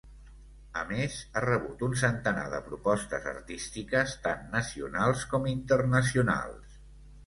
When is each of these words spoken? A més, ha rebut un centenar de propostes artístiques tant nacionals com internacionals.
A 0.79 0.85
més, 0.91 1.17
ha 1.33 1.43
rebut 1.45 1.83
un 1.89 1.93
centenar 2.05 2.47
de 2.55 2.63
propostes 2.71 3.29
artístiques 3.35 4.19
tant 4.27 4.45
nacionals 4.59 5.31
com 5.37 5.51
internacionals. 5.57 6.87